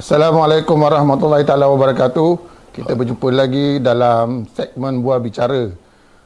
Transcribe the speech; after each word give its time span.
Assalamualaikum 0.00 0.80
warahmatullahi 0.80 1.44
taala 1.44 1.68
wabarakatuh. 1.68 2.40
Kita 2.72 2.96
berjumpa 2.96 3.28
lagi 3.36 3.76
dalam 3.84 4.48
segmen 4.56 5.04
Buah 5.04 5.20
Bicara. 5.20 5.76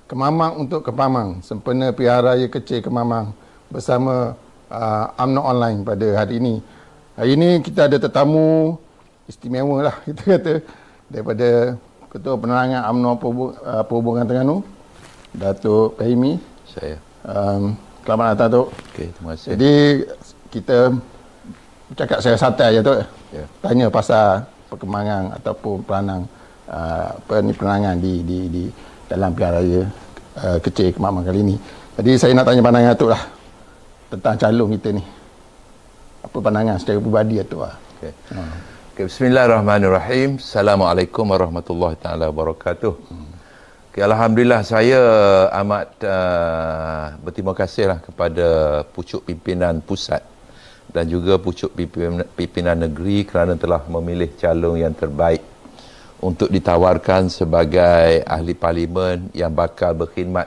Kemamang 0.07 0.63
untuk 0.63 0.87
Kepamang, 0.87 1.43
sempena 1.43 1.91
Pilihan 1.91 2.23
Raya 2.23 2.47
Kecil 2.47 2.87
Kemamang 2.87 3.35
bersama 3.67 4.39
uh, 4.71 5.11
UMNO 5.19 5.43
Online 5.43 5.79
pada 5.83 6.07
hari 6.23 6.39
ini. 6.39 6.63
Hari 7.19 7.35
ini 7.35 7.59
kita 7.67 7.91
ada 7.91 7.99
tetamu 7.99 8.79
istimewa 9.27 9.91
lah 9.91 9.97
kita 10.07 10.23
kata 10.23 10.55
daripada 11.11 11.75
Ketua 12.15 12.39
Penerangan 12.39 12.87
UMNO 12.95 13.11
uh, 13.11 13.83
Perhubungan 13.91 14.23
Terengganu, 14.23 14.63
Datuk 15.35 15.99
Fahimi. 15.99 16.39
Saya. 16.71 17.03
Um, 17.27 17.75
selamat 18.07 18.39
datang, 18.39 18.39
Datuk. 18.39 18.67
Okey, 18.95 19.11
terima 19.19 19.35
kasih. 19.35 19.49
Jadi 19.59 19.73
kita 20.55 20.79
cakap 21.99 22.23
saya 22.23 22.39
santai 22.39 22.79
je 22.79 22.87
tu. 22.87 23.24
Ya. 23.35 23.45
Tanya 23.59 23.91
pasal 23.91 24.47
perkembangan 24.71 25.35
ataupun 25.43 25.83
peranang 25.83 26.23
uh, 26.71 27.19
apa 27.19 27.43
ni 27.43 27.51
peranangan 27.51 27.99
di 27.99 28.23
di 28.23 28.39
di 28.47 28.63
dalam 29.11 29.35
pilihan 29.35 29.53
raya 29.59 29.83
uh, 30.39 30.59
kecil 30.63 30.95
kemamang 30.95 31.27
kali 31.27 31.43
ini. 31.43 31.57
Jadi 31.99 32.11
saya 32.15 32.31
nak 32.39 32.47
tanya 32.47 32.63
pandangan 32.63 32.95
Atuk 32.95 33.11
lah 33.11 33.23
tentang 34.15 34.39
calon 34.39 34.71
kita 34.79 34.89
ni. 34.95 35.03
Apa 36.23 36.37
pandangan 36.39 36.79
secara 36.79 37.03
peribadi 37.03 37.43
Atuk 37.43 37.61
lah. 37.67 37.75
Okey. 37.99 38.13
Okay, 38.95 39.05
bismillahirrahmanirrahim. 39.11 40.39
Assalamualaikum 40.39 41.27
warahmatullahi 41.27 41.99
taala 41.99 42.31
wabarakatuh. 42.31 42.95
Okay, 43.91 44.03
Alhamdulillah 44.07 44.63
saya 44.63 45.03
amat 45.63 45.91
uh, 46.07 47.19
berterima 47.23 47.55
kasihlah 47.55 47.99
kepada 47.99 48.47
pucuk 48.95 49.27
pimpinan 49.27 49.83
pusat 49.83 50.23
dan 50.95 51.11
juga 51.11 51.35
pucuk 51.43 51.75
pimpinan, 51.75 52.23
pimpinan 52.39 52.79
negeri 52.87 53.27
kerana 53.27 53.59
telah 53.59 53.83
memilih 53.91 54.31
calon 54.39 54.79
yang 54.79 54.95
terbaik 54.95 55.43
untuk 56.23 56.47
ditawarkan 56.47 57.27
sebagai 57.27 58.23
ahli 58.23 58.55
parlimen 58.55 59.27
yang 59.35 59.51
bakal 59.51 59.91
berkhidmat 60.07 60.47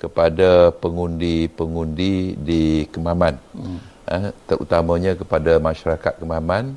kepada 0.00 0.72
pengundi-pengundi 0.80 2.40
di 2.40 2.88
Kemaman. 2.88 3.36
Hmm. 3.52 3.78
Eh, 4.08 4.32
terutamanya 4.48 5.12
kepada 5.12 5.60
masyarakat 5.60 6.18
Kemaman. 6.18 6.74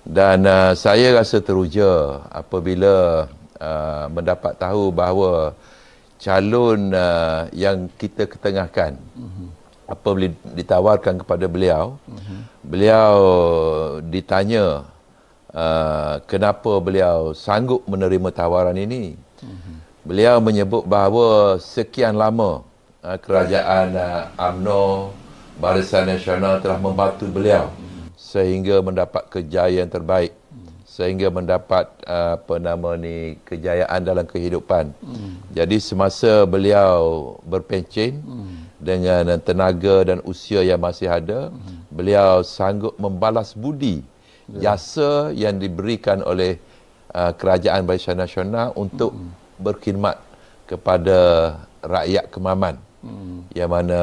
Dan 0.00 0.48
uh, 0.48 0.72
saya 0.72 1.12
rasa 1.12 1.44
teruja 1.44 2.24
apabila 2.32 3.28
uh, 3.60 4.08
mendapat 4.08 4.56
tahu 4.56 4.88
bahawa 4.88 5.52
calon 6.16 6.88
uh, 6.96 7.44
yang 7.52 7.84
kita 8.00 8.24
ketengahkan 8.24 8.96
hmm 9.12 9.59
apa 9.90 10.06
boleh 10.14 10.30
ditawarkan 10.54 11.18
kepada 11.26 11.50
beliau 11.50 11.98
uh-huh. 12.06 12.40
beliau 12.62 13.14
ditanya 14.06 14.86
uh, 15.50 16.22
kenapa 16.30 16.78
beliau 16.78 17.34
sanggup 17.34 17.82
menerima 17.90 18.30
tawaran 18.30 18.78
ini 18.78 19.18
uh-huh. 19.42 19.76
beliau 20.06 20.38
menyebut 20.38 20.86
bahawa 20.86 21.58
sekian 21.58 22.14
lama 22.14 22.62
uh, 23.02 23.18
kerajaan 23.18 23.98
uh, 23.98 24.30
AMNO 24.38 25.10
Barisan 25.58 26.06
Nasional 26.06 26.62
telah 26.62 26.78
membantu 26.78 27.26
beliau 27.26 27.66
uh-huh. 27.66 28.14
sehingga 28.14 28.78
mendapat 28.78 29.26
kejayaan 29.26 29.90
terbaik 29.90 30.38
sehingga 30.86 31.32
mendapat 31.32 31.86
uh, 32.04 32.36
apa 32.36 32.54
nama 32.60 32.92
ni 32.98 33.38
kejayaan 33.48 34.04
dalam 34.04 34.26
kehidupan. 34.26 34.90
Hmm. 35.00 35.38
Jadi 35.54 35.80
semasa 35.80 36.44
beliau 36.44 37.38
berpencen 37.46 38.20
hmm 38.20 38.69
dengan 38.80 39.36
tenaga 39.44 40.08
dan 40.08 40.18
usia 40.24 40.64
yang 40.64 40.80
masih 40.80 41.12
ada, 41.12 41.52
hmm. 41.52 41.92
beliau 41.92 42.40
sanggup 42.40 42.96
membalas 42.96 43.52
budi 43.52 44.00
ya. 44.56 44.74
jasa 44.74 45.30
yang 45.36 45.60
diberikan 45.60 46.24
oleh 46.24 46.56
uh, 47.12 47.36
kerajaan 47.36 47.84
Barisan 47.84 48.16
Nasional 48.16 48.72
untuk 48.74 49.12
hmm. 49.12 49.60
berkhidmat 49.60 50.16
kepada 50.64 51.18
rakyat 51.84 52.32
Kemaman. 52.32 52.80
Hmm. 53.04 53.44
Yang 53.52 53.70
mana 53.70 54.00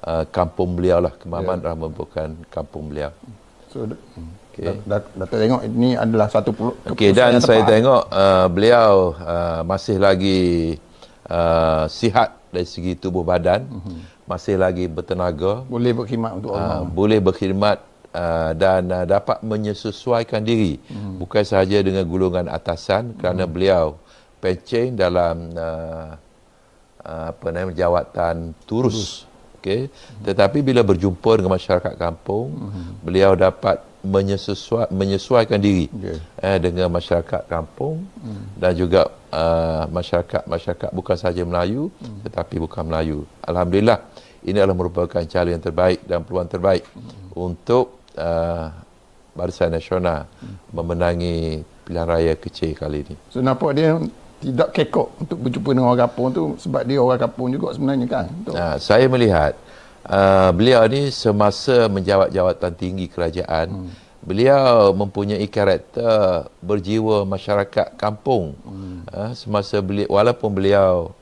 uh, 0.00 0.24
kampung 0.32 0.80
beliau 0.80 1.04
lah 1.04 1.12
Kemaman 1.20 1.60
ya. 1.60 1.68
adalah 1.68 1.76
merupakan 1.76 2.28
kampung 2.48 2.88
beliau. 2.88 3.12
So, 3.70 3.86
okay. 4.50 4.74
Datuk 4.88 5.38
tengok 5.38 5.62
ini 5.62 5.94
adalah 5.94 6.26
satu 6.26 6.50
Okey 6.90 7.14
dan 7.14 7.38
saya 7.38 7.62
tengok 7.62 8.10
uh, 8.10 8.46
beliau 8.50 9.14
uh, 9.14 9.62
masih 9.62 10.02
lagi 10.02 10.74
uh, 11.30 11.86
sihat 11.86 12.39
dari 12.50 12.66
segi 12.66 12.92
tubuh 12.98 13.22
badan 13.22 13.66
uh-huh. 13.66 13.98
masih 14.26 14.58
lagi 14.58 14.86
bertenaga 14.86 15.62
boleh 15.66 15.94
berkhidmat 15.94 16.32
untuk 16.38 16.54
Allah 16.54 16.82
uh, 16.82 16.84
boleh 16.86 17.18
berkhidmat 17.22 17.78
uh, 18.14 18.50
dan 18.54 18.90
uh, 18.90 19.06
dapat 19.06 19.38
menyesuaikan 19.42 20.42
diri 20.42 20.78
uh-huh. 20.78 21.22
bukan 21.22 21.42
sahaja 21.46 21.82
dengan 21.82 22.06
golongan 22.06 22.46
atasan 22.50 23.14
kerana 23.18 23.46
uh-huh. 23.46 23.52
beliau 23.52 23.84
pencen 24.42 24.94
dalam 24.98 25.50
uh, 25.54 26.14
uh, 27.06 27.24
apa 27.34 27.46
nama 27.50 27.70
jawatan 27.70 28.54
turus 28.66 29.26
okey 29.58 29.86
uh-huh. 29.86 30.24
tetapi 30.26 30.62
bila 30.62 30.82
berjumpa 30.82 31.40
dengan 31.40 31.54
masyarakat 31.58 31.94
kampung 31.98 32.48
uh-huh. 32.54 32.90
beliau 33.02 33.34
dapat 33.38 33.89
menyesuai, 34.00 34.88
menyesuaikan 34.88 35.60
diri 35.60 35.86
okay. 35.92 36.16
eh, 36.40 36.58
dengan 36.58 36.88
masyarakat 36.88 37.44
kampung 37.46 38.00
hmm. 38.20 38.56
dan 38.56 38.72
juga 38.72 39.12
uh, 39.28 39.84
masyarakat 39.92 40.48
masyarakat 40.48 40.90
bukan 40.96 41.16
sahaja 41.20 41.42
Melayu 41.44 41.92
hmm. 42.00 42.24
tetapi 42.24 42.56
bukan 42.56 42.82
Melayu. 42.88 43.18
Alhamdulillah 43.44 44.00
ini 44.40 44.56
adalah 44.56 44.76
merupakan 44.76 45.20
cara 45.24 45.48
yang 45.52 45.60
terbaik 45.60 46.00
dan 46.08 46.24
peluang 46.24 46.48
terbaik 46.48 46.84
hmm. 46.88 47.36
untuk 47.36 48.00
uh, 48.16 48.72
Barisan 49.36 49.70
Nasional 49.70 50.26
hmm. 50.40 50.56
memenangi 50.72 51.60
pilihan 51.84 52.08
raya 52.08 52.32
kecil 52.40 52.72
kali 52.72 53.04
ini. 53.04 53.14
So 53.28 53.44
nampak 53.44 53.76
dia 53.76 54.00
tidak 54.40 54.72
kekok 54.72 55.08
untuk 55.20 55.38
berjumpa 55.44 55.68
dengan 55.76 55.86
orang 55.92 56.00
kampung 56.08 56.26
tu 56.32 56.44
sebab 56.56 56.82
dia 56.88 56.96
orang 56.96 57.20
kampung 57.20 57.52
juga 57.52 57.76
sebenarnya 57.76 58.06
kan. 58.08 58.24
Nah, 58.48 58.80
saya 58.80 59.04
melihat 59.04 59.52
uh, 60.06 60.50
beliau 60.54 60.84
ni 60.88 61.12
semasa 61.12 61.88
menjawat 61.90 62.32
jawatan 62.32 62.72
tinggi 62.76 63.06
kerajaan 63.10 63.68
hmm. 63.68 63.90
beliau 64.24 64.96
mempunyai 64.96 65.44
karakter 65.50 66.48
berjiwa 66.62 67.26
masyarakat 67.28 67.96
kampung 68.00 68.56
hmm. 68.64 69.10
uh, 69.10 69.32
semasa 69.36 69.82
beliau 69.82 70.08
walaupun 70.12 70.50
beliau 70.52 71.12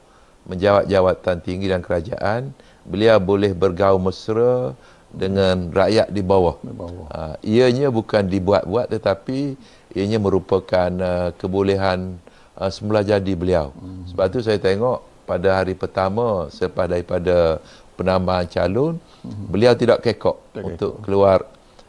menjawat 0.48 0.88
jawatan 0.88 1.36
tinggi 1.44 1.66
dan 1.68 1.80
kerajaan 1.84 2.54
beliau 2.88 3.20
boleh 3.20 3.52
bergaul 3.52 4.00
mesra 4.00 4.72
dengan 5.08 5.72
rakyat 5.72 6.12
di 6.12 6.20
bawah. 6.20 6.56
Di 6.60 6.72
bawah. 6.72 7.06
Uh, 7.08 7.34
ianya 7.40 7.88
bukan 7.88 8.28
dibuat-buat 8.28 8.92
tetapi 8.92 9.56
ianya 9.96 10.20
merupakan 10.20 10.90
uh, 11.00 11.28
kebolehan 11.36 12.20
uh, 12.56 12.68
semula 12.68 13.00
jadi 13.00 13.32
beliau. 13.32 13.72
Hmm. 13.72 14.04
Sebab 14.12 14.24
tu 14.28 14.40
saya 14.44 14.60
tengok 14.60 15.00
pada 15.24 15.60
hari 15.60 15.76
pertama 15.76 16.48
selepas 16.48 16.88
daripada 16.88 17.60
penambahan 17.98 18.46
calon 18.46 18.94
mm-hmm. 18.94 19.46
beliau 19.50 19.74
tidak 19.74 19.98
kekok 20.06 20.54
okay. 20.54 20.62
untuk 20.62 20.92
keluar 21.02 21.42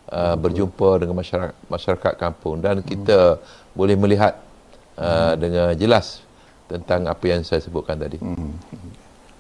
uh, 0.10 0.34
berjumpa 0.34 1.06
dengan 1.06 1.16
masyarakat 1.22 1.56
masyarakat 1.70 2.14
kampung 2.18 2.58
dan 2.58 2.82
mm-hmm. 2.82 2.90
kita 2.90 3.38
boleh 3.78 3.94
melihat 3.94 4.42
uh, 4.98 5.06
mm-hmm. 5.06 5.34
dengan 5.38 5.68
jelas 5.78 6.26
tentang 6.66 7.06
apa 7.06 7.26
yang 7.30 7.42
saya 7.46 7.62
sebutkan 7.62 8.02
tadi. 8.02 8.18
Mm-hmm. 8.18 8.52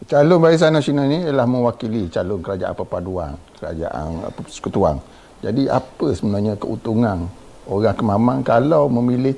Calon 0.07 0.39
Barisan 0.39 0.71
Nasional 0.71 1.11
ini 1.11 1.27
ialah 1.27 1.43
mewakili 1.43 2.07
calon 2.07 2.39
kerajaan 2.39 2.71
perpaduan, 2.71 3.35
kerajaan 3.59 4.23
apa 4.23 4.39
persekutuan. 4.39 4.95
Jadi 5.43 5.67
apa 5.67 6.15
sebenarnya 6.15 6.55
keuntungan 6.55 7.27
orang 7.67 7.95
Kemamang 7.99 8.39
kalau 8.41 8.87
memilih 8.87 9.35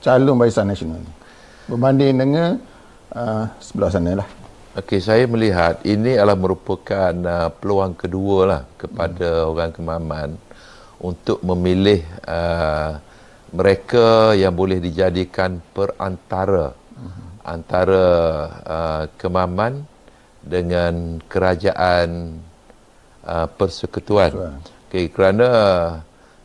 calon 0.00 0.40
Barisan 0.40 0.72
Nasional 0.72 1.04
ini? 1.04 1.12
Berbanding 1.68 2.14
dengan 2.16 2.50
uh, 3.12 3.44
sebelah 3.60 3.92
sana 3.92 4.24
lah. 4.24 4.28
Okey, 4.78 5.02
saya 5.02 5.26
melihat 5.26 5.82
ini 5.82 6.14
adalah 6.14 6.38
merupakan 6.38 7.10
uh, 7.10 7.50
peluang 7.50 7.98
kedua 7.98 8.38
lah 8.46 8.62
kepada 8.78 9.42
hmm. 9.42 9.50
orang 9.50 9.70
Kemaman 9.74 10.30
untuk 11.02 11.42
memilih 11.42 12.06
uh, 12.22 12.94
mereka 13.50 14.38
yang 14.38 14.54
boleh 14.54 14.78
dijadikan 14.78 15.58
perantara 15.74 16.78
hmm. 16.94 17.42
antara 17.42 18.06
uh, 18.62 19.04
Kemaman 19.18 19.82
dengan 20.46 21.18
kerajaan 21.26 22.38
uh, 23.26 23.50
persekutuan. 23.50 24.62
Okey, 24.86 25.10
kerana 25.10 25.50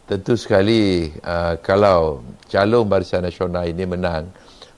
tentu 0.10 0.34
sekali 0.34 1.14
uh, 1.22 1.62
kalau 1.62 2.26
calon 2.50 2.90
Barisan 2.90 3.30
Nasional 3.30 3.70
ini 3.70 3.86
menang, 3.86 4.26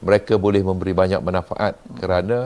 mereka 0.04 0.36
boleh 0.36 0.60
memberi 0.60 0.92
banyak 0.92 1.24
manfaat 1.24 1.80
hmm. 1.80 1.96
kerana 2.04 2.40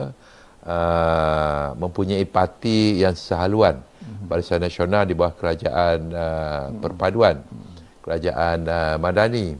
uh, 0.66 1.76
mempunyai 1.76 2.24
parti 2.26 3.00
yang 3.00 3.16
sehaluan 3.16 3.80
mm-hmm. 3.80 4.26
Barisan 4.28 4.60
Nasional 4.60 5.08
di 5.08 5.14
bawah 5.14 5.34
kerajaan 5.36 5.98
uh, 6.10 6.20
mm-hmm. 6.20 6.80
perpaduan 6.80 7.36
mm-hmm. 7.40 7.76
kerajaan 8.04 8.58
uh, 8.66 8.96
madani 9.00 9.56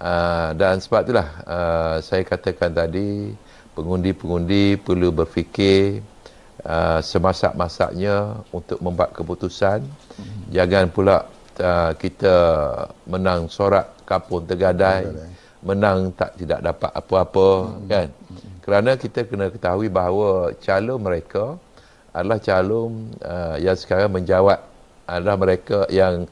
uh, 0.00 0.50
dan 0.56 0.80
sebab 0.80 1.00
itulah 1.08 1.28
uh, 1.44 1.96
saya 2.02 2.22
katakan 2.24 2.72
tadi 2.72 3.32
pengundi-pengundi 3.72 4.80
perlu 4.82 5.14
berfikir 5.14 6.02
uh, 6.66 6.98
semasak-masaknya 6.98 8.42
untuk 8.50 8.82
membuat 8.82 9.14
keputusan 9.14 9.84
mm-hmm. 9.84 10.42
jangan 10.50 10.86
pula 10.90 11.16
uh, 11.60 11.92
kita 11.94 12.34
menang 13.06 13.50
sorak 13.50 13.98
kapun 14.08 14.48
tergadai, 14.48 15.04
menang 15.60 16.14
tak 16.16 16.38
tidak 16.40 16.64
dapat 16.64 16.90
apa-apa 16.96 17.48
hmm. 17.68 17.86
kan. 17.90 18.08
Kerana 18.68 19.00
kita 19.00 19.24
kena 19.24 19.48
ketahui 19.48 19.88
bahawa 19.88 20.52
calon 20.60 21.00
mereka 21.00 21.56
adalah 22.12 22.36
calon 22.36 23.16
uh, 23.24 23.56
yang 23.56 23.72
sekarang 23.72 24.12
menjawat 24.12 24.60
adalah 25.08 25.40
mereka 25.40 25.88
yang 25.88 26.28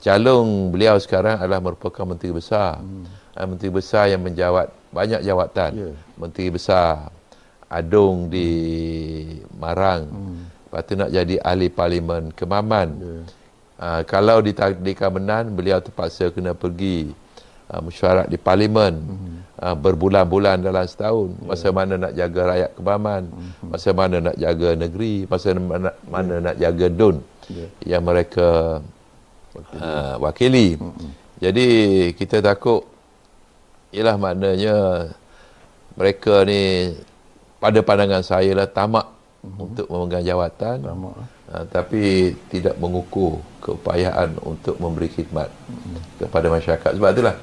calon 0.00 0.72
beliau 0.72 0.96
sekarang 0.96 1.36
adalah 1.36 1.60
merupakan 1.60 2.08
menteri 2.08 2.32
besar. 2.32 2.80
Hmm. 2.80 3.04
Uh, 3.36 3.46
menteri 3.52 3.68
besar 3.68 4.08
yang 4.08 4.24
menjawat 4.24 4.72
banyak 4.88 5.20
jawatan. 5.20 5.70
Yeah. 5.76 5.94
Menteri 6.16 6.48
besar 6.48 7.12
Adung 7.68 8.32
di 8.32 8.48
Marang. 9.60 10.08
Hmm. 10.08 10.48
Lepas 10.48 10.80
tu 10.88 10.96
nak 10.96 11.12
jadi 11.12 11.36
ahli 11.44 11.68
parlimen 11.68 12.32
Kemaman. 12.32 12.88
Yeah. 12.96 13.24
Uh, 13.76 14.00
kalau 14.08 14.40
ditakdirkan 14.40 15.12
menang, 15.12 15.52
beliau 15.52 15.84
terpaksa 15.84 16.32
kena 16.32 16.56
pergi 16.56 17.12
uh, 17.70 17.80
mesyuarat 17.82 18.26
di 18.30 18.38
parlimen 18.38 18.94
uh, 19.60 19.76
berbulan-bulan 19.76 20.62
dalam 20.62 20.84
setahun. 20.86 21.32
Yeah. 21.32 21.46
Masa 21.48 21.66
mana 21.72 21.94
nak 21.98 22.12
jaga 22.14 22.40
rakyat 22.54 22.70
Kemaman, 22.76 23.22
mm-hmm. 23.26 23.68
masa 23.72 23.88
mana 23.92 24.16
nak 24.30 24.36
jaga 24.36 24.68
negeri, 24.76 25.14
masa 25.26 25.48
mana, 25.56 25.90
mana 26.06 26.32
yeah. 26.32 26.44
nak 26.44 26.56
jaga 26.60 26.86
DUN 26.90 27.16
yeah. 27.50 27.70
yang 27.96 28.02
mereka 28.04 28.48
wakili. 29.54 29.80
Uh, 29.80 30.14
wakili. 30.22 30.68
Mm-hmm. 30.78 31.10
Jadi 31.36 31.68
kita 32.16 32.40
takut 32.40 32.82
ialah 33.92 34.16
maknanya 34.16 34.76
mereka 35.96 36.44
ni 36.44 36.92
pada 37.56 37.80
pandangan 37.80 38.24
saya 38.24 38.52
lah 38.52 38.68
tamak 38.68 39.06
mm-hmm. 39.08 39.64
untuk 39.64 39.86
memegang 39.88 40.24
jawatan. 40.24 40.76
Tamak. 40.84 41.16
Uh, 41.46 41.62
tapi 41.70 42.34
tidak 42.50 42.74
mengukur 42.82 43.38
keupayaan 43.62 44.34
untuk 44.42 44.74
memberi 44.82 45.06
khidmat 45.06 45.46
hmm. 45.46 46.22
kepada 46.22 46.46
masyarakat. 46.50 46.90
Sebab 46.98 47.10
itulah 47.14 47.38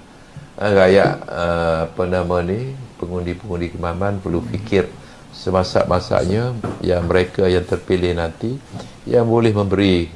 rakyat 0.58 1.14
uh, 1.26 1.78
apa 1.90 2.04
nama 2.06 2.38
ni 2.46 2.78
pengundi-pengundi 3.02 3.74
kemaman 3.74 4.22
perlu 4.22 4.40
fikir 4.46 4.86
semasa-masanya 5.34 6.54
yang 6.86 7.10
mereka 7.10 7.50
yang 7.50 7.66
terpilih 7.66 8.14
nanti 8.14 8.54
yang 9.10 9.26
boleh 9.26 9.50
memberi 9.50 10.08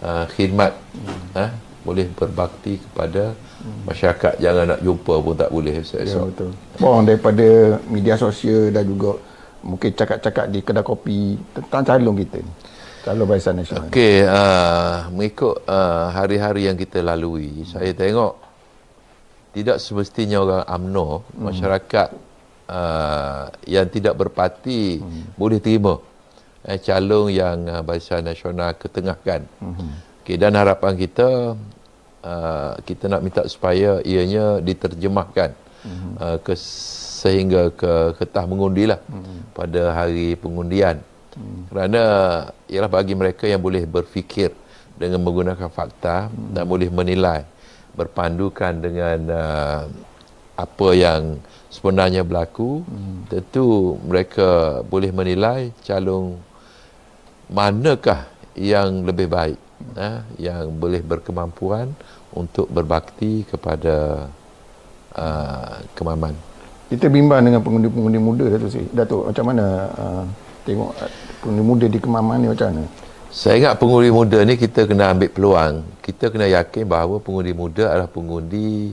uh, 0.00 0.24
khidmat 0.30 0.72
hmm. 0.94 1.34
uh, 1.34 1.50
boleh 1.82 2.06
berbakti 2.14 2.78
kepada 2.78 3.34
masyarakat 3.86 4.38
jangan 4.38 4.74
nak 4.74 4.80
jumpa 4.82 5.14
pun 5.18 5.34
tak 5.34 5.50
boleh 5.50 5.82
esok 5.82 6.02
ya, 6.02 6.18
betul. 6.18 6.50
Bon 6.78 7.02
daripada 7.02 7.78
media 7.90 8.14
sosial 8.14 8.70
dan 8.70 8.86
juga 8.86 9.18
mungkin 9.62 9.90
cakap-cakap 9.94 10.46
di 10.50 10.58
kedai 10.62 10.82
kopi 10.86 11.38
tentang 11.54 11.82
calon 11.86 12.14
kita 12.18 12.38
ni 12.42 12.52
kalau 13.02 13.26
Barisan 13.26 13.58
Nasional. 13.58 13.90
Okey, 13.90 14.22
uh, 14.22 15.10
mengikut 15.10 15.66
uh, 15.66 16.14
hari-hari 16.14 16.70
yang 16.70 16.78
kita 16.78 17.02
lalui, 17.02 17.50
hmm. 17.50 17.66
saya 17.66 17.90
tengok 17.90 18.41
tidak 19.52 19.76
semestinya 19.78 20.40
orang 20.40 20.64
UMNO, 20.64 21.08
hmm. 21.08 21.42
masyarakat 21.44 22.08
uh, 22.72 23.44
yang 23.68 23.86
tidak 23.92 24.16
berparti 24.16 24.98
hmm. 24.98 25.36
boleh 25.36 25.60
terima 25.60 26.00
eh, 26.64 26.80
calon 26.80 27.28
yang 27.28 27.68
uh, 27.68 27.84
Barisan 27.84 28.24
Nasional 28.24 28.72
ketengahkan. 28.80 29.44
Hmm. 29.60 30.00
Okey, 30.24 30.38
dan 30.40 30.56
harapan 30.56 30.94
kita 30.96 31.58
uh, 32.24 32.72
kita 32.86 33.10
nak 33.12 33.22
minta 33.26 33.42
supaya 33.50 33.98
ianya 34.06 34.62
diterjemahkan 34.62 35.50
hmm. 35.84 36.12
uh, 36.16 36.38
ke 36.40 36.54
sehingga 37.22 37.70
ke 37.70 38.18
ketah 38.18 38.44
mengundi 38.48 38.88
lah 38.90 38.98
hmm. 39.04 39.54
pada 39.54 39.82
hari 39.94 40.34
pengundian. 40.40 40.98
Hmm. 41.36 41.68
Kerana 41.68 42.02
ialah 42.68 42.90
bagi 42.90 43.14
mereka 43.16 43.44
yang 43.44 43.60
boleh 43.60 43.84
berfikir 43.84 44.52
dengan 44.96 45.20
menggunakan 45.20 45.68
fakta 45.68 46.28
hmm. 46.28 46.54
dan 46.56 46.64
boleh 46.64 46.88
menilai 46.88 47.42
berpandukan 47.96 48.72
dengan 48.80 49.18
uh, 49.28 49.80
apa 50.56 50.88
yang 50.92 51.40
sebenarnya 51.72 52.24
berlaku 52.24 52.84
hmm. 52.84 53.32
tentu 53.32 53.96
mereka 54.04 54.80
boleh 54.84 55.08
menilai 55.12 55.72
calon 55.84 56.36
manakah 57.48 58.28
yang 58.56 59.04
lebih 59.04 59.28
baik 59.28 59.58
hmm. 59.58 59.94
uh, 59.96 60.20
yang 60.36 60.72
boleh 60.76 61.00
berkemampuan 61.00 61.92
untuk 62.32 62.68
berbakti 62.68 63.44
kepada 63.48 64.28
uh, 65.16 65.76
kemaman 65.96 66.36
kita 66.92 67.08
bimbang 67.08 67.48
dengan 67.48 67.64
pengundi-pengundi 67.64 68.20
muda 68.20 68.44
Datuk 68.52 68.68
Sri 68.68 68.84
Datuk 68.92 69.32
macam 69.32 69.44
mana 69.48 69.66
uh, 69.96 70.24
tengok 70.68 70.92
pengundi 71.40 71.62
muda 71.64 71.86
di 71.88 71.98
Kemaman 71.98 72.36
ni 72.44 72.48
macam 72.52 72.66
mana? 72.70 72.84
Saya 73.32 73.64
ingat 73.64 73.80
pengundi 73.80 74.12
muda 74.12 74.44
ni 74.44 74.60
kita 74.60 74.84
kena 74.84 75.16
ambil 75.16 75.32
peluang. 75.32 75.80
Kita 76.04 76.28
kena 76.28 76.52
yakin 76.52 76.84
bahawa 76.84 77.16
pengundi 77.16 77.56
muda 77.56 77.88
adalah 77.88 78.04
pengundi 78.04 78.92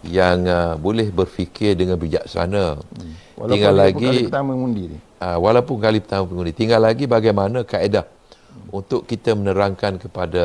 yang 0.00 0.48
uh, 0.48 0.80
boleh 0.80 1.12
berfikir 1.12 1.76
dengan 1.76 2.00
bijaksana. 2.00 2.80
Hmm. 2.80 3.12
Walaupun 3.36 3.52
tinggal 3.52 3.74
lagi 3.76 4.08
kali 4.08 4.24
pertama 4.32 4.48
mengundi 4.56 4.82
ni. 4.96 4.98
Uh, 5.20 5.38
walaupun 5.44 5.76
kali 5.76 5.98
pertama 6.00 6.24
mengundi. 6.24 6.56
Tinggal 6.56 6.80
lagi 6.88 7.04
bagaimana 7.04 7.68
kaedah 7.68 8.08
hmm. 8.08 8.72
untuk 8.72 9.04
kita 9.04 9.36
menerangkan 9.36 10.00
kepada 10.00 10.44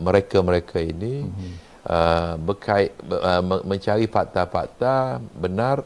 mereka-mereka 0.00 0.80
ini 0.80 1.28
hmm. 1.28 1.52
uh, 1.92 2.40
berkait 2.40 2.96
uh, 3.12 3.44
mencari 3.68 4.08
fakta-fakta 4.08 5.20
benar 5.36 5.84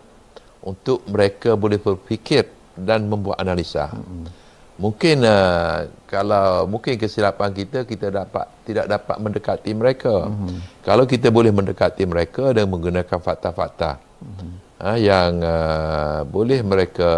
untuk 0.63 1.03
mereka 1.11 1.59
boleh 1.59 1.83
berfikir 1.83 2.47
dan 2.79 3.11
membuat 3.11 3.43
analisa. 3.43 3.91
Hmm. 3.91 4.46
Mungkin 4.77 5.25
uh, 5.25 5.89
kalau 6.05 6.69
mungkin 6.69 7.01
kesilapan 7.01 7.49
kita 7.57 7.89
kita 7.89 8.13
dapat 8.13 8.45
tidak 8.69 8.87
dapat 8.93 9.17
mendekati 9.17 9.73
mereka. 9.73 10.29
Hmm. 10.29 10.61
Kalau 10.85 11.09
kita 11.09 11.33
boleh 11.33 11.49
mendekati 11.49 12.05
mereka 12.05 12.53
dan 12.53 12.69
menggunakan 12.69 13.17
fakta-fakta 13.17 13.97
hmm. 14.21 14.53
uh, 14.85 14.99
yang 15.01 15.41
uh, 15.41 16.29
boleh 16.29 16.61
mereka 16.61 17.11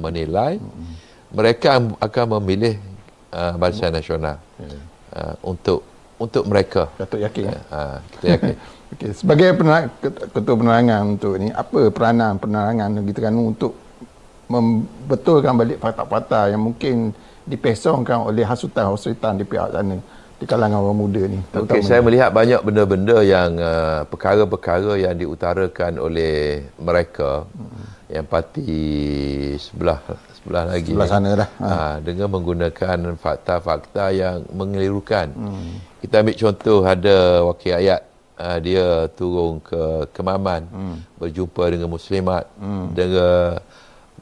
menilai, 0.00 0.56
hmm. 0.56 0.92
mereka 1.36 1.84
akan 2.00 2.40
memilih 2.40 2.80
uh, 3.28 3.60
Barisan 3.60 3.92
Nasional 3.92 4.40
hmm. 4.56 4.80
uh, 5.12 5.34
untuk 5.44 5.84
untuk 6.16 6.48
mereka. 6.48 6.88
Datuk 6.96 7.20
yakin. 7.20 7.44
Uh, 7.50 7.74
uh, 7.76 7.96
kita 8.16 8.26
yakin. 8.40 8.54
okay. 8.96 9.10
Sebagai 9.12 9.48
ketua 10.32 10.54
penerangan 10.56 11.00
untuk 11.18 11.36
ini, 11.36 11.52
apa 11.52 11.92
peranan 11.92 12.40
penerangan 12.40 13.04
kita 13.04 13.20
kan 13.28 13.34
untuk 13.36 13.81
membetulkan 14.52 15.56
balik 15.56 15.80
fakta-fakta 15.80 16.52
yang 16.52 16.60
mungkin 16.60 17.16
dipesongkan 17.48 18.28
oleh 18.28 18.44
hasutan-hasutan 18.44 19.40
di 19.40 19.44
pihak 19.48 19.72
sana 19.72 19.96
di 20.42 20.44
kalangan 20.50 20.82
orang 20.82 20.98
muda 20.98 21.22
ni. 21.30 21.38
Okey, 21.54 21.86
saya 21.86 22.02
melihat 22.02 22.34
banyak 22.34 22.58
benda-benda 22.66 23.22
yang 23.22 23.54
uh, 23.62 24.02
perkara-perkara 24.10 24.98
yang 24.98 25.14
diutarakan 25.14 26.02
oleh 26.02 26.66
mereka 26.82 27.46
hmm. 27.46 28.10
yang 28.10 28.26
parti 28.26 28.66
sebelah 29.62 30.02
sebelah 30.34 30.74
lagi 30.74 30.90
sebelah 30.90 31.10
sana 31.10 31.30
dah. 31.38 31.48
Ha. 31.62 31.66
ha. 31.70 31.88
dengan 32.02 32.26
menggunakan 32.34 33.14
fakta-fakta 33.14 34.10
yang 34.10 34.42
mengelirukan. 34.50 35.30
Hmm. 35.30 35.78
Kita 36.02 36.26
ambil 36.26 36.34
contoh 36.34 36.78
ada 36.82 37.46
wakil 37.46 37.78
ayat 37.78 38.02
uh, 38.42 38.58
dia 38.58 39.06
turun 39.14 39.62
ke 39.62 40.10
Kemaman 40.10 40.66
hmm. 40.66 40.96
berjumpa 41.22 41.64
dengan 41.70 41.86
muslimat 41.86 42.50
hmm. 42.58 42.86
dengan 42.98 43.62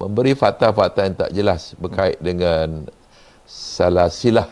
memberi 0.00 0.32
fakta-fakta 0.32 1.00
yang 1.04 1.16
tak 1.20 1.30
jelas 1.36 1.76
berkait 1.76 2.16
dengan 2.24 2.88
salah 3.44 4.08
silah 4.08 4.48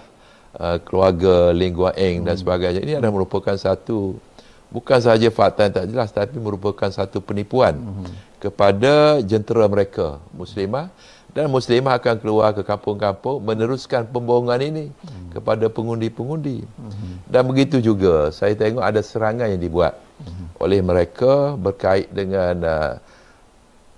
uh, 0.61 0.77
keluarga 0.85 1.57
Ling 1.57 1.73
Guang 1.73 1.97
Eng 1.97 2.21
hmm. 2.21 2.27
dan 2.29 2.35
sebagainya. 2.37 2.81
Ini 2.85 3.01
adalah 3.01 3.17
merupakan 3.17 3.57
satu 3.57 4.21
bukan 4.69 5.01
sahaja 5.01 5.33
fakta 5.33 5.65
yang 5.65 5.75
tak 5.81 5.89
jelas 5.89 6.09
tapi 6.13 6.37
merupakan 6.37 6.93
satu 6.93 7.25
penipuan 7.25 7.81
hmm. 7.81 8.39
kepada 8.45 9.25
jentera 9.25 9.65
mereka 9.65 10.21
muslimah 10.37 10.93
dan 11.33 11.49
muslimah 11.49 11.97
akan 11.97 12.17
keluar 12.21 12.53
ke 12.53 12.61
kampung-kampung 12.61 13.41
meneruskan 13.41 14.05
pembohongan 14.05 14.61
ini 14.61 14.85
hmm. 14.93 15.33
kepada 15.33 15.73
pengundi-pengundi. 15.73 16.69
Hmm. 16.69 17.25
Dan 17.25 17.49
begitu 17.49 17.81
juga 17.81 18.29
saya 18.37 18.53
tengok 18.53 18.85
ada 18.85 19.01
serangan 19.01 19.49
yang 19.49 19.61
dibuat 19.61 19.97
hmm. 20.21 20.61
oleh 20.61 20.85
mereka 20.85 21.57
berkait 21.57 22.13
dengan 22.13 22.55
Uh, 22.61 22.95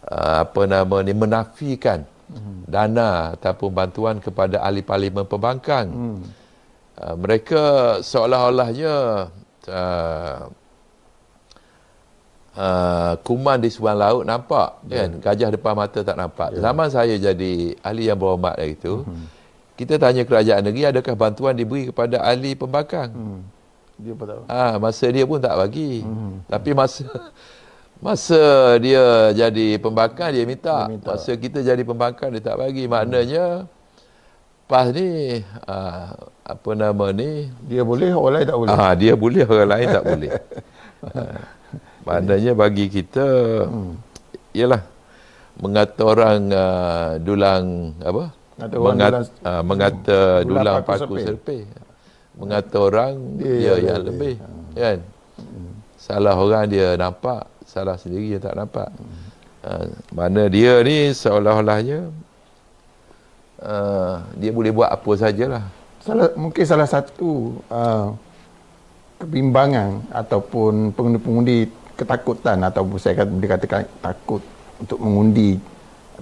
apa 0.09 0.65
nama 0.65 0.97
ni 1.05 1.13
menafikan 1.13 2.09
hmm. 2.33 2.65
dana 2.65 3.37
ataupun 3.37 3.71
bantuan 3.75 4.17
kepada 4.23 4.65
ahli 4.65 4.81
parlimen 4.81 5.29
pembangkang. 5.29 5.89
Hmm. 5.91 6.21
Uh, 7.01 7.17
mereka 7.17 7.63
seolah-olahnya 8.05 8.95
uh, 9.69 10.41
uh, 12.57 13.13
kuman 13.25 13.59
di 13.61 13.69
sebuah 13.73 13.97
laut 13.97 14.25
nampak 14.29 14.85
yeah. 14.89 15.09
kan 15.09 15.33
gajah 15.33 15.49
depan 15.53 15.75
mata 15.77 16.01
tak 16.05 16.17
nampak. 16.17 16.53
Yeah. 16.57 16.63
Zaman 16.65 16.89
saya 16.93 17.15
jadi 17.17 17.77
ahli 17.81 18.09
yang 18.09 18.19
berhormat 18.21 18.57
dari 18.57 18.77
itu 18.77 19.05
hmm. 19.05 19.27
kita 19.81 19.97
tanya 19.97 20.23
kerajaan 20.25 20.65
negeri 20.65 20.93
adakah 20.93 21.15
bantuan 21.17 21.55
diberi 21.57 21.89
kepada 21.89 22.21
ahli 22.25 22.57
pembangkang? 22.57 23.11
Hmm. 23.13 23.41
Dia 24.01 24.13
apa 24.17 24.25
tahu? 24.25 24.43
Ah 24.49 24.75
masa 24.81 25.07
dia 25.13 25.25
pun 25.29 25.41
tak 25.41 25.57
bagi. 25.57 26.01
Hmm. 26.05 26.41
Tapi 26.49 26.71
masa 26.73 27.05
Masa 28.01 28.41
dia 28.81 29.29
jadi 29.37 29.77
pembangkang 29.77 30.33
dia 30.33 30.45
minta. 30.49 30.89
dia 30.89 30.93
minta. 30.97 31.09
Masa 31.13 31.37
kita 31.37 31.61
jadi 31.61 31.83
pembangkang 31.85 32.33
dia 32.33 32.41
tak 32.41 32.57
bagi. 32.57 32.89
Maknanya 32.89 33.69
PAS 34.71 34.87
ni 34.95 35.43
uh, 35.67 36.15
apa 36.47 36.71
nama 36.79 37.11
ni 37.11 37.51
Dia 37.67 37.83
boleh, 37.83 38.15
orang 38.15 38.35
lain 38.39 38.47
tak 38.47 38.59
boleh. 38.63 38.71
ah 38.79 38.93
dia 38.95 39.13
boleh 39.19 39.43
orang 39.43 39.71
lain 39.75 39.87
tak 39.91 40.05
boleh 40.07 40.31
uh, 41.11 41.39
maknanya 42.07 42.53
bagi 42.55 42.87
kita 42.87 43.27
hmm. 43.67 43.93
ialah 44.55 44.83
mengata 45.59 46.03
orang 46.07 46.41
uh, 46.55 47.11
dulang 47.19 47.65
apa 47.99 48.25
Kata 48.61 48.75
orang 48.79 48.87
Mengat, 48.95 49.11
dulang- 49.11 49.31
uh, 49.43 49.63
mengata 49.67 50.19
dulang 50.47 50.47
dulang 50.47 50.77
paku 50.87 50.87
paku 50.87 51.15
serpih. 51.19 51.25
serpih 51.27 51.63
mengata 52.39 52.77
orang 52.79 53.15
Dia 53.43 53.51
dia, 53.51 53.67
yang 53.75 53.79
yang 53.83 54.01
lebih 54.07 54.35
kan 54.71 54.99
salah 55.99 56.35
orang 56.39 56.65
dia 56.71 56.95
nampak 56.95 57.43
salah 57.71 57.95
sendiri 57.95 58.35
dia 58.35 58.41
tak 58.43 58.59
nampak 58.59 58.91
uh, 59.63 59.87
mana 60.11 60.51
dia 60.51 60.83
ni 60.83 61.15
seolah-olahnya 61.15 62.11
uh, 63.63 64.27
dia 64.35 64.51
boleh 64.51 64.75
buat 64.75 64.91
apa 64.91 65.11
sajalah 65.15 65.65
Salah, 66.01 66.33
mungkin 66.33 66.65
salah 66.65 66.89
satu 66.89 67.61
uh, 67.69 68.17
kebimbangan 69.21 70.01
ataupun 70.09 70.97
pengundi-pengundi 70.97 71.69
ketakutan 71.93 72.57
ataupun 72.65 72.97
saya 72.97 73.21
kata, 73.21 73.29
dikatakan 73.37 73.85
takut 74.01 74.41
untuk 74.81 74.97
mengundi 74.97 75.61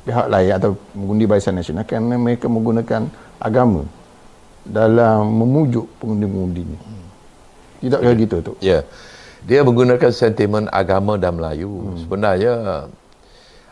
pihak 0.03 0.27
lain 0.27 0.51
atau 0.59 0.75
mengundi 0.99 1.31
Barisan 1.31 1.55
Nasional 1.55 1.87
kerana 1.87 2.19
mereka 2.19 2.51
menggunakan 2.51 3.07
agama 3.39 3.87
dalam 4.67 5.31
memujuk 5.31 5.87
pengundi-pengundi 6.03 6.63
ini. 6.67 6.79
Tidakkah 7.79 8.13
gitu 8.19 8.37
tu? 8.43 8.53
Ya. 8.59 8.83
Dia 9.47 9.63
menggunakan 9.63 10.11
sentimen 10.11 10.67
agama 10.73 11.15
dan 11.15 11.39
Melayu. 11.39 11.71
Hmm. 11.71 11.97
Sebenarnya 12.01 12.55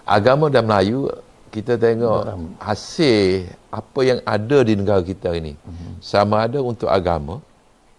agama 0.07 0.47
dan 0.53 0.69
Melayu 0.69 1.11
kita 1.51 1.81
tengok 1.81 2.37
hasil 2.61 3.49
apa 3.73 4.01
yang 4.05 4.21
ada 4.29 4.59
di 4.61 4.75
negara 4.77 5.03
kita 5.03 5.33
ini. 5.35 5.57
Hmm. 5.65 5.97
Sama 6.05 6.45
ada 6.45 6.61
untuk 6.61 6.87
agama, 6.87 7.41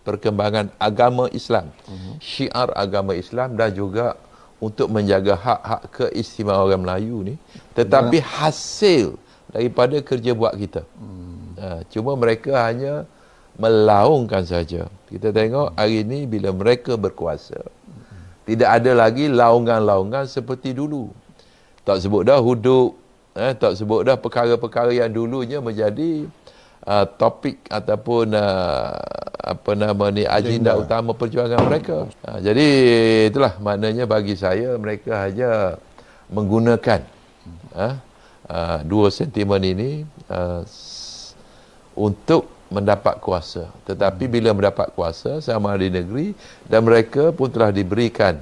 perkembangan 0.08 0.72
agama 0.78 1.28
Islam, 1.34 1.68
hmm. 1.90 2.14
syiar 2.22 2.70
agama 2.78 3.18
Islam 3.18 3.58
dan 3.60 3.74
juga 3.74 4.16
untuk 4.58 4.90
menjaga 4.90 5.38
hak-hak 5.38 5.82
keistimewaan 5.94 6.64
orang 6.66 6.82
Melayu 6.86 7.18
ni, 7.34 7.36
tetapi 7.78 8.18
hasil 8.22 9.20
daripada 9.52 10.02
kerja 10.02 10.32
buat 10.34 10.54
kita. 10.56 10.82
Hmm. 10.98 11.54
Ha, 11.58 11.82
cuma 11.90 12.14
mereka 12.14 12.54
hanya 12.62 13.10
melaungkan 13.58 14.46
saja. 14.46 14.86
Kita 15.10 15.34
tengok 15.34 15.74
hari 15.74 16.06
ini 16.06 16.30
bila 16.30 16.54
mereka 16.54 16.94
berkuasa, 16.96 17.58
tidak 18.46 18.70
ada 18.70 18.92
lagi 18.94 19.28
laungan-laungan 19.28 20.30
seperti 20.30 20.72
dulu. 20.78 21.10
Tak 21.84 22.00
sebut 22.04 22.28
dah 22.28 22.40
hudud, 22.40 22.94
eh, 23.36 23.52
tak 23.58 23.76
sebut 23.76 24.06
dah 24.06 24.16
perkara-perkara 24.16 24.94
yang 24.94 25.10
dulunya 25.12 25.58
menjadi 25.60 26.28
uh, 26.88 27.06
topik 27.20 27.60
ataupun 27.68 28.36
uh, 28.36 28.96
apa 29.48 29.72
nama 29.76 30.06
ni 30.12 30.28
agenda 30.28 30.76
utama 30.76 31.16
perjuangan 31.16 31.64
mereka. 31.68 32.08
Uh, 32.24 32.40
jadi 32.44 32.68
itulah 33.32 33.56
maknanya 33.60 34.04
bagi 34.08 34.36
saya 34.36 34.76
mereka 34.76 35.28
hanya 35.28 35.80
menggunakan 36.28 37.08
uh, 37.76 37.96
uh, 38.52 38.80
dua 38.84 39.08
sentimen 39.12 39.64
ini 39.64 40.04
uh, 40.28 40.64
untuk 41.96 42.57
mendapat 42.68 43.20
kuasa. 43.24 43.72
Tetapi 43.88 44.28
bila 44.28 44.52
mendapat 44.52 44.92
kuasa 44.92 45.40
sama 45.40 45.76
di 45.80 45.92
negeri 45.92 46.36
dan 46.68 46.84
mereka 46.84 47.32
pun 47.32 47.48
telah 47.48 47.72
diberikan 47.72 48.40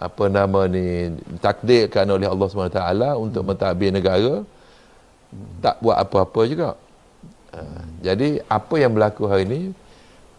apa 0.00 0.32
nama 0.32 0.64
ni 0.64 1.12
takdirkan 1.44 2.08
oleh 2.08 2.24
Allah 2.24 2.48
SWT 2.48 2.82
untuk 3.20 3.42
mentadbir 3.44 3.92
negara 3.92 4.40
tak 5.60 5.76
buat 5.84 6.00
apa-apa 6.00 6.40
juga. 6.48 6.70
Uh, 7.52 7.84
jadi 8.00 8.40
apa 8.48 8.74
yang 8.80 8.96
berlaku 8.96 9.28
hari 9.28 9.44
ini 9.44 9.60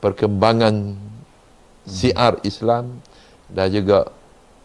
perkembangan 0.02 0.98
siar 1.86 2.42
Islam 2.42 2.98
dan 3.52 3.70
juga 3.70 4.10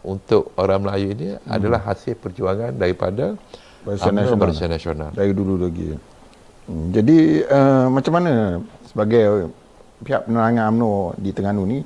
untuk 0.01 0.55
orang 0.55 0.87
Melayu 0.87 1.07
ini 1.13 1.27
adalah 1.45 1.83
hasil 1.83 2.15
perjuangan 2.17 2.73
daripada 2.73 3.35
Barisan 3.83 4.11
UMNO 4.11 4.19
Nasional. 4.19 4.39
Barisan 4.41 4.69
Nasional. 4.71 5.09
Dari 5.15 5.31
dulu 5.31 5.55
lagi. 5.59 5.95
Hmm, 6.67 6.91
jadi 6.91 7.47
uh, 7.47 7.87
macam 7.87 8.13
mana 8.19 8.33
sebagai 8.83 9.47
pihak 10.03 10.27
penerangan 10.27 10.75
UMNO 10.75 11.15
di 11.15 11.29
Terengganu 11.31 11.63
ni 11.63 11.79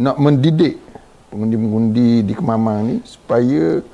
nak 0.00 0.16
mendidik 0.16 0.80
pengundi-pengundi 1.28 2.24
di 2.24 2.32
Kemamang 2.32 2.80
ni 2.88 2.96
supaya 3.04 3.84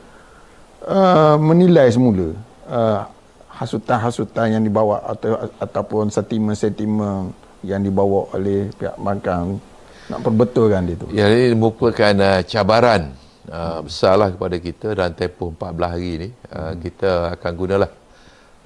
uh, 0.86 1.36
menilai 1.42 1.90
semula 1.90 2.30
uh, 2.70 3.10
hasutan-hasutan 3.50 4.54
yang 4.58 4.62
dibawa 4.62 5.02
atau 5.02 5.50
ataupun 5.58 6.14
sentimen-sentimen 6.14 7.34
yang 7.66 7.82
dibawa 7.82 8.30
oleh 8.34 8.70
pihak 8.78 8.94
bangkang 8.98 9.58
nak 10.04 10.20
perbetulkan 10.20 10.84
dia 10.84 10.96
tu. 11.00 11.06
Ya, 11.10 11.26
ini 11.26 11.56
merupakan 11.56 12.12
uh, 12.12 12.40
cabaran 12.44 13.16
uh, 13.48 13.80
besarlah 13.82 14.30
kepada 14.30 14.56
kita 14.60 14.88
dan 14.94 15.10
tempoh 15.16 15.50
14 15.50 15.94
hari 15.96 16.10
ini 16.22 16.28
uh, 16.52 16.72
kita 16.78 17.34
akan 17.34 17.52
gunalah 17.56 17.90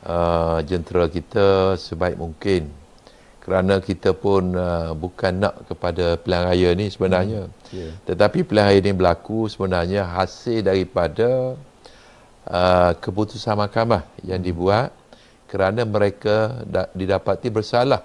uh, 0.04 0.58
jentera 0.62 1.08
kita 1.08 1.74
sebaik 1.74 2.14
mungkin 2.14 2.70
kerana 3.42 3.80
kita 3.80 4.12
pun 4.12 4.52
uh, 4.52 4.92
bukan 4.92 5.40
nak 5.40 5.64
kepada 5.64 6.20
pilihan 6.20 6.44
raya 6.44 6.68
ni 6.76 6.86
sebenarnya 6.92 7.48
Ya. 7.68 7.92
tetapi 8.04 8.44
pilihan 8.48 8.68
raya 8.72 8.80
ini 8.80 8.92
berlaku 8.92 9.44
sebenarnya 9.48 10.04
hasil 10.04 10.64
daripada 10.64 11.52
uh, 12.48 12.92
keputusan 12.96 13.56
mahkamah 13.56 14.04
yang 14.24 14.40
dibuat 14.40 14.92
kerana 15.48 15.84
mereka 15.84 16.60
da- 16.68 16.88
didapati 16.92 17.48
bersalah 17.48 18.04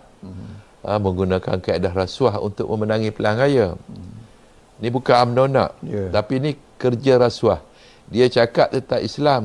uh, 0.83 0.99
menggunakan 0.99 1.59
kaedah 1.59 1.91
rasuah 1.91 2.39
untuk 2.39 2.67
memenangi 2.71 3.11
pilihan 3.11 3.35
raya. 3.35 3.67
Ini 4.79 4.87
bukan 4.91 5.15
UMNO 5.27 5.45
nak, 5.47 5.71
Ya. 5.83 6.07
tapi 6.11 6.39
ini 6.43 6.51
kerja 6.75 7.15
rasuah. 7.19 7.59
Dia 8.07 8.27
cakap 8.27 8.71
tentang 8.71 8.99
Islam, 8.99 9.43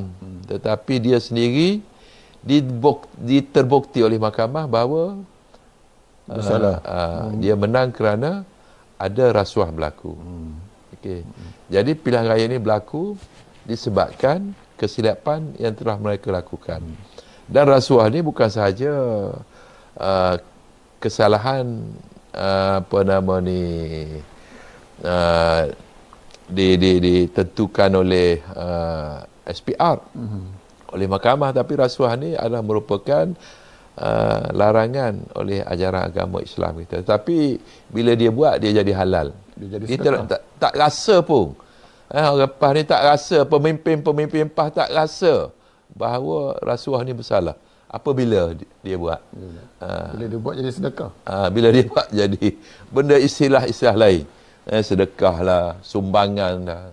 tetapi 0.50 0.98
dia 0.98 1.18
sendiri 1.22 1.78
dibuk, 2.44 3.10
diterbukti 3.18 4.02
oleh 4.02 4.16
mahkamah 4.20 4.64
bahawa 4.70 5.18
Bersalah. 6.28 6.84
Uh, 6.84 6.92
uh, 6.92 7.24
dia 7.40 7.56
menang 7.56 7.88
kerana 7.88 8.44
ada 9.00 9.24
rasuah 9.32 9.72
berlaku. 9.72 10.12
Hmm. 10.12 10.60
Okey. 11.00 11.24
Jadi 11.72 11.96
pilihan 11.96 12.28
raya 12.28 12.44
ini 12.44 12.60
berlaku 12.60 13.16
disebabkan 13.64 14.52
kesilapan 14.76 15.56
yang 15.56 15.72
telah 15.72 15.96
mereka 15.96 16.28
lakukan. 16.28 16.84
Dan 17.48 17.64
rasuah 17.64 18.12
ini 18.12 18.20
bukan 18.20 18.52
sahaja 18.52 18.92
uh, 19.96 20.34
kesalahan 21.00 21.64
uh, 22.36 22.84
apa 22.84 22.98
nama 23.08 23.34
ni 23.40 23.62
uh, 25.00 25.72
di, 26.44 26.76
di, 26.76 26.92
ditentukan 27.00 27.90
oleh 28.04 28.40
uh, 28.52 29.24
SPR 29.48 29.96
mm-hmm. 30.12 30.44
Oleh 30.94 31.06
mahkamah 31.06 31.50
tapi 31.52 31.72
rasuah 31.76 32.12
ni 32.16 32.32
adalah 32.32 32.64
merupakan 32.64 33.26
uh, 34.00 34.42
larangan 34.56 35.20
oleh 35.36 35.60
ajaran 35.62 36.08
agama 36.08 36.40
Islam 36.40 36.80
kita. 36.82 37.04
Tapi 37.04 37.60
bila 37.92 38.12
dia 38.16 38.30
buat 38.32 38.56
dia 38.62 38.72
jadi 38.80 38.92
halal. 38.96 39.28
Dia 39.58 39.66
jadi 39.76 39.84
kita 39.84 40.08
tak, 40.24 40.40
tak, 40.56 40.72
rasa 40.78 41.20
pun. 41.20 41.52
Eh, 42.08 42.24
orang 42.24 42.48
PAS 42.56 42.72
ni 42.72 42.82
tak 42.88 43.02
rasa 43.04 43.38
pemimpin-pemimpin 43.44 44.48
PAS 44.48 44.68
tak 44.72 44.88
rasa 44.96 45.52
bahawa 45.92 46.56
rasuah 46.64 47.04
ni 47.04 47.12
bersalah. 47.12 47.56
Apabila 47.88 48.52
di- 48.52 48.68
dia 48.84 48.96
buat. 49.00 49.20
Uh, 49.80 50.08
Bila 50.12 50.24
dia 50.28 50.38
buat 50.40 50.54
jadi 50.60 50.70
sedekah. 50.72 51.10
Ha, 51.24 51.48
bila 51.48 51.68
dia 51.72 51.84
buat 51.88 52.08
jadi 52.12 52.46
benda 52.92 53.16
istilah-istilah 53.16 53.96
lain. 53.96 54.24
Eh, 54.68 54.82
sedekah 54.84 55.36
lah, 55.40 55.64
sumbangan 55.80 56.54
lah. 56.68 56.84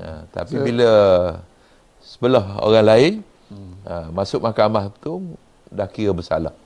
Ha, 0.00 0.08
tapi 0.32 0.56
So- 0.56 0.64
bila 0.64 0.90
sebelah 2.08 2.56
orang 2.64 2.86
lain, 2.88 3.12
ha, 3.84 4.08
masuk 4.08 4.40
mahkamah 4.40 4.88
tu 5.04 5.36
dah 5.68 5.84
kira 5.84 6.16
bersalah. 6.16 6.56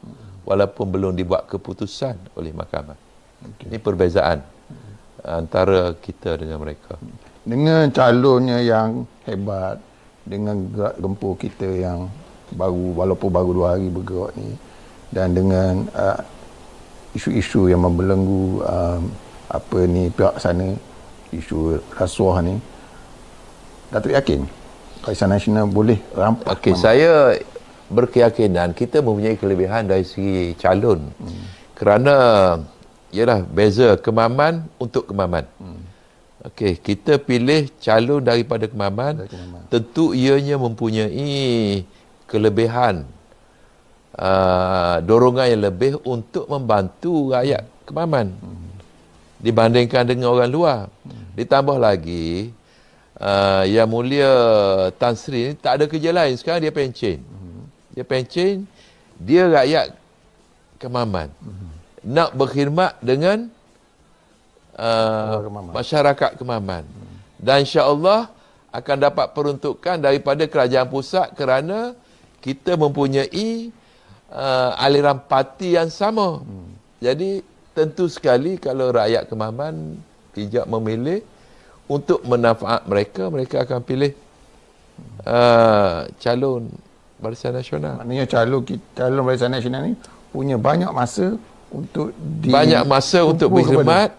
Walaupun 0.47 0.87
belum 0.91 1.13
dibuat 1.19 1.51
keputusan 1.51 2.15
oleh 2.39 2.55
mahkamah. 2.55 2.99
Ini 3.67 3.79
perbezaan 3.79 4.43
antara 5.23 5.95
kita 5.99 6.39
dengan 6.39 6.63
mereka. 6.63 6.99
Dengan 7.43 7.91
calonnya 7.91 8.59
yang 8.63 9.07
hebat, 9.27 9.79
dengan 10.23 10.67
gerak 10.71 10.95
gempur 10.99 11.35
kita 11.39 11.67
yang 11.67 12.07
baru, 12.55 12.95
walaupun 13.03 13.31
baru 13.31 13.51
dua 13.55 13.69
hari 13.75 13.91
bergerak 13.91 14.35
ni, 14.39 14.55
dan 15.15 15.35
dengan 15.35 15.87
uh, 15.95 16.19
isu-isu 17.15 17.71
yang 17.71 17.83
membelenggu 17.83 18.63
um, 18.63 19.03
apa 19.51 19.79
ni 19.87 20.11
pihak 20.11 20.39
sana, 20.43 20.75
isu 21.35 21.79
rasuah 21.99 22.43
ni, 22.43 22.59
Datuk 23.91 24.15
yakin 24.15 24.62
Barisan 25.03 25.35
Nasional 25.35 25.67
boleh 25.67 25.99
rampas 26.15 26.55
Okey, 26.55 26.79
saya 26.79 27.35
berkeyakinan 27.91 28.71
kita 28.73 29.03
mempunyai 29.03 29.35
kelebihan 29.35 29.91
dari 29.91 30.07
segi 30.07 30.55
calon. 30.57 31.11
Hmm. 31.19 31.45
Kerana 31.75 32.15
ialah 33.11 33.43
beza 33.43 33.99
kemaman 33.99 34.65
untuk 34.79 35.11
kemaman. 35.11 35.45
Hmm. 35.59 35.83
Okey, 36.47 36.79
kita 36.79 37.19
pilih 37.19 37.67
calon 37.83 38.23
daripada 38.23 38.71
kemaman, 38.71 39.27
Dari 39.27 39.31
kemaman. 39.31 39.63
tentu 39.71 40.15
ianya 40.15 40.57
mempunyai 40.59 41.83
kelebihan 42.31 43.05
uh, 44.17 45.03
dorongan 45.03 45.47
yang 45.53 45.63
lebih 45.69 45.99
untuk 46.07 46.47
membantu 46.49 47.35
rakyat 47.35 47.67
Kemaman 47.83 48.31
dibandingkan 49.43 50.07
dengan 50.07 50.31
orang 50.31 50.49
luar. 50.49 50.81
Ditambah 51.35 51.77
lagi 51.77 52.55
uh, 53.23 53.65
yang 53.65 53.87
mulia 53.87 54.31
Tan 54.99 55.15
Sri 55.15 55.51
ni 55.51 55.53
tak 55.55 55.79
ada 55.81 55.85
kerja 55.87 56.11
lain 56.11 56.35
sekarang 56.35 56.61
dia 56.67 56.75
pencen. 56.75 57.23
Dia 57.93 58.05
pencen, 58.09 58.65
dia 59.21 59.47
rakyat 59.47 59.95
Kemaman. 60.83 61.31
Nak 62.03 62.35
berkhidmat 62.35 62.99
dengan 62.99 63.47
uh, 64.75 65.47
Kemaman. 65.47 65.73
masyarakat 65.73 66.31
Kemaman. 66.35 66.85
Dan 67.39 67.63
insya-Allah 67.63 68.33
akan 68.73 68.97
dapat 68.99 69.27
peruntukan 69.37 70.01
daripada 70.01 70.49
kerajaan 70.49 70.89
pusat 70.89 71.31
kerana 71.39 71.95
kita 72.43 72.75
mempunyai 72.75 73.71
uh, 74.33 74.73
aliran 74.81 75.21
parti 75.23 75.79
yang 75.79 75.93
sama. 75.93 76.43
Hmm. 76.43 76.73
Jadi 76.99 77.45
tentu 77.77 78.09
sekali 78.09 78.59
kalau 78.59 78.91
rakyat 78.91 79.29
Kemaman 79.29 80.01
tidak 80.33 80.65
memilih 80.67 81.21
untuk 81.91 82.23
manfaat 82.25 82.87
mereka, 82.87 83.29
mereka 83.29 83.67
akan 83.67 83.81
pilih 83.83 84.13
uh, 85.27 86.07
calon 86.23 86.71
Barisan 87.23 87.55
Nasional. 87.55 88.03
Maknanya 88.03 88.27
calon 88.27 88.63
calon 88.95 89.23
Barisan 89.23 89.51
Nasional 89.55 89.81
ni 89.91 89.95
punya 90.35 90.57
banyak 90.57 90.91
masa 90.91 91.37
untuk 91.71 92.11
di 92.17 92.51
banyak 92.51 92.83
masa 92.85 93.23
untuk 93.25 93.49
berkhidmat, 93.53 94.11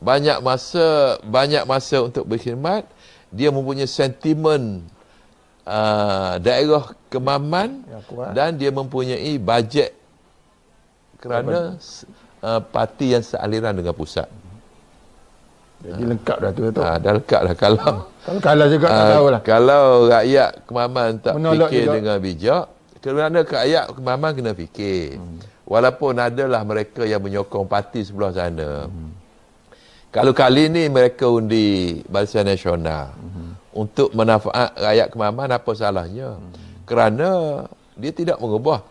banyak 0.00 0.38
masa 0.42 1.16
banyak 1.22 1.62
masa 1.68 1.96
untuk 2.02 2.24
berkhidmat. 2.26 2.84
Dia 3.30 3.54
mempunyai 3.54 3.86
sentimen 3.86 4.82
uh, 5.62 6.34
daerah 6.42 6.90
kemaman 7.06 7.86
ya, 7.86 8.02
dan 8.34 8.58
dia 8.58 8.74
mempunyai 8.74 9.38
bajet 9.38 9.94
kerana 11.22 11.78
uh, 12.42 12.58
parti 12.58 13.14
yang 13.14 13.22
sealiran 13.22 13.70
dengan 13.76 13.94
pusat. 13.94 14.26
Jadi 15.80 16.02
lengkap 16.12 16.36
dah 16.36 16.50
tu 16.52 16.62
tu. 16.68 16.80
Ah, 16.84 16.96
dah 17.00 17.12
lengkap 17.16 17.40
lah 17.40 17.54
kalau 17.56 17.92
kalau 18.20 18.40
kalah 18.44 18.66
juga 18.68 18.86
uh, 18.86 18.92
tak 18.92 19.06
tahu 19.16 19.26
lah. 19.32 19.40
Kalau 19.40 19.84
rakyat 20.12 20.50
kemaman 20.68 21.08
tak 21.24 21.34
Menolak 21.40 21.68
fikir 21.72 21.84
juga. 21.88 21.94
dengan 21.96 22.16
bijak, 22.20 22.64
kerana 23.00 23.38
rakyat 23.40 23.84
kemaman 23.96 24.30
kena 24.36 24.52
fikir. 24.52 25.16
Hmm. 25.16 25.38
Walaupun 25.64 26.14
adalah 26.18 26.60
mereka 26.66 27.06
yang 27.06 27.22
menyokong 27.24 27.64
parti 27.64 28.04
sebelah 28.04 28.34
sana. 28.34 28.90
Hmm. 28.90 29.20
Kalau 30.10 30.34
kali 30.34 30.66
ini 30.66 30.90
mereka 30.90 31.30
undi 31.30 32.02
Barisan 32.10 32.42
Nasional 32.42 33.14
mm-hmm. 33.14 33.48
untuk 33.70 34.10
manfaat 34.10 34.74
rakyat 34.74 35.08
Kemaman 35.14 35.54
apa 35.54 35.70
salahnya? 35.78 36.34
Mm-hmm. 36.34 36.82
Kerana 36.82 37.28
dia 37.94 38.10
tidak 38.10 38.42
mengubah 38.42 38.82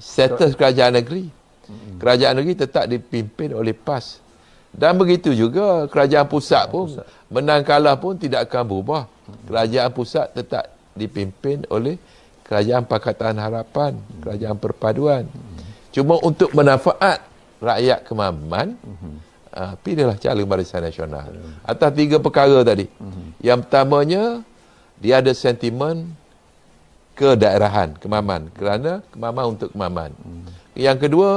status 0.00 0.56
kerajaan 0.56 0.96
negeri. 0.96 1.28
Mm-hmm. 1.28 1.96
Kerajaan 2.00 2.34
negeri 2.40 2.54
tetap 2.56 2.88
dipimpin 2.88 3.52
oleh 3.52 3.76
PAS. 3.76 4.24
Dan 4.70 4.94
begitu 4.96 5.34
juga 5.34 5.90
kerajaan 5.90 6.30
pusat 6.30 6.70
pun 6.70 6.94
pusat. 6.94 7.06
menang 7.26 7.62
kalah 7.66 7.98
pun 7.98 8.14
tidak 8.14 8.46
akan 8.46 8.62
berubah. 8.70 9.02
Kerajaan 9.46 9.90
pusat 9.90 10.30
tetap 10.30 10.70
dipimpin 10.94 11.66
oleh 11.70 11.98
kerajaan 12.46 12.82
Pakatan 12.82 13.38
Harapan, 13.38 13.98
kerajaan 14.22 14.58
perpaduan. 14.58 15.24
Cuma 15.94 16.18
untuk 16.22 16.50
manfaat 16.54 17.22
rakyat 17.62 18.06
Kemaman, 18.06 18.74
uh, 19.54 19.74
pilihlah 19.82 20.18
calon 20.18 20.46
barisan 20.46 20.82
nasional. 20.82 21.30
Atas 21.62 21.90
tiga 21.94 22.18
perkara 22.18 22.62
tadi. 22.66 22.86
Hmm. 22.98 23.34
Yang 23.38 23.58
pertamanya, 23.66 24.24
dia 24.98 25.22
ada 25.22 25.30
sentimen 25.34 26.14
kedaerahan, 27.14 27.94
kemaman. 27.98 28.50
Kerana 28.54 29.02
kemaman 29.14 29.44
untuk 29.46 29.68
kemaman. 29.74 30.10
Hmm. 30.14 30.46
Yang 30.74 30.98
kedua, 31.06 31.30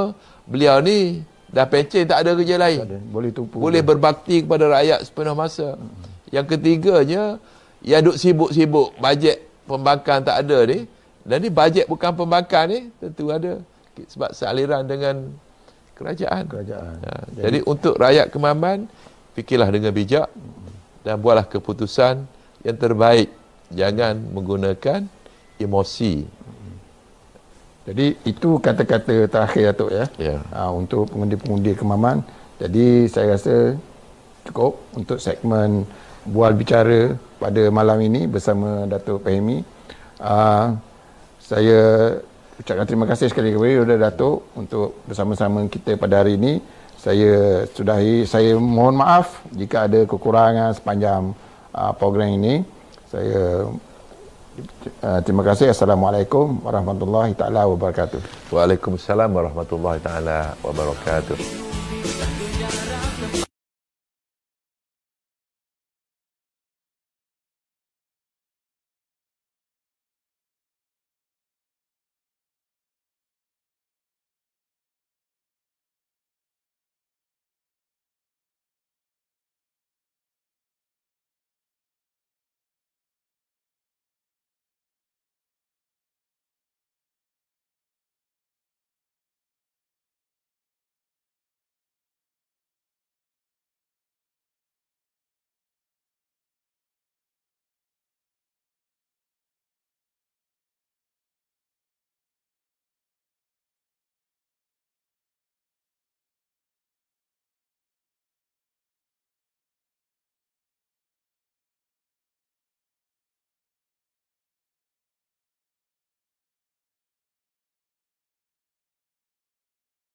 beliau 0.46 0.78
ni 0.82 1.22
dah 1.54 1.66
pencen 1.70 2.02
tak 2.10 2.26
ada 2.26 2.34
kerja 2.34 2.56
lain. 2.58 2.82
Ada. 2.82 2.98
Boleh 2.98 3.30
tumpu. 3.30 3.62
Boleh 3.62 3.78
dia. 3.78 3.88
berbakti 3.88 4.42
kepada 4.42 4.66
rakyat 4.66 5.06
sepenuh 5.06 5.38
masa. 5.38 5.78
Hmm. 5.78 5.94
Yang 6.34 6.58
ketiganya, 6.58 7.38
yang 7.86 8.00
duk 8.02 8.18
sibuk-sibuk, 8.18 8.98
bajet 8.98 9.46
pembangkang 9.70 10.26
tak 10.26 10.42
ada 10.42 10.58
ni. 10.66 10.90
Dan 11.22 11.40
ni 11.40 11.48
bajet 11.48 11.86
bukan 11.86 12.10
pembangkang 12.10 12.66
ni, 12.68 12.78
tentu 12.98 13.30
ada. 13.30 13.62
Sebab 13.94 14.34
sealiran 14.34 14.82
dengan 14.82 15.30
kerajaan. 15.94 16.44
kerajaan. 16.50 16.96
Ha, 17.06 17.10
jadi, 17.38 17.42
jadi 17.46 17.58
untuk 17.70 17.94
rakyat 17.96 18.26
Kemaman, 18.34 18.90
fikirlah 19.38 19.70
dengan 19.70 19.94
bijak 19.94 20.26
dan 21.06 21.22
buatlah 21.22 21.46
keputusan 21.46 22.26
yang 22.66 22.76
terbaik. 22.76 23.30
Jangan 23.70 24.18
menggunakan 24.34 25.06
emosi. 25.56 26.26
Jadi 27.84 28.16
itu 28.24 28.56
kata-kata 28.64 29.28
terakhir 29.28 29.62
Datuk 29.72 29.90
ya. 29.92 30.04
ya. 30.16 30.36
Ha, 30.56 30.72
untuk 30.72 31.04
pengundi-pengundi 31.12 31.76
Kemaman. 31.76 32.24
Jadi 32.56 33.04
saya 33.12 33.36
rasa 33.36 33.76
cukup 34.48 34.80
untuk 34.96 35.20
segmen 35.20 35.84
bual 36.24 36.56
bicara 36.56 37.12
pada 37.36 37.68
malam 37.68 38.00
ini 38.00 38.24
bersama 38.24 38.88
Datuk 38.88 39.20
Fahimi. 39.20 39.60
Uh, 40.16 40.72
saya 41.44 41.80
ucapkan 42.56 42.88
terima 42.88 43.04
kasih 43.04 43.28
sekali 43.28 43.52
lagi 43.52 43.76
kepada 43.76 43.96
Datuk 44.08 44.48
untuk 44.56 45.04
bersama-sama 45.04 45.68
kita 45.68 46.00
pada 46.00 46.24
hari 46.24 46.40
ini. 46.40 46.64
Saya 46.96 47.68
sudahi, 47.68 48.24
saya 48.24 48.56
mohon 48.56 48.96
maaf 48.96 49.44
jika 49.52 49.84
ada 49.84 50.08
kekurangan 50.08 50.72
sepanjang 50.72 51.36
uh, 51.76 51.92
program 51.92 52.32
ini. 52.32 52.64
Saya 53.12 53.68
uh, 55.02 55.20
terima 55.26 55.42
kasih. 55.42 55.74
Assalamualaikum 55.74 56.62
warahmatullahi 56.62 57.34
taala 57.34 57.66
wabarakatuh. 57.66 58.50
Waalaikumsalam 58.54 59.30
warahmatullahi 59.30 59.98
taala 59.98 60.54
wabarakatuh. 60.62 61.73